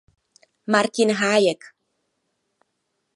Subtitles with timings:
[0.73, 1.61] Martin Hájek.